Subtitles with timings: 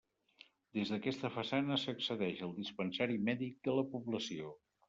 [0.77, 4.53] Des d'aquesta façana s'accedeix al dispensari mèdic de la població.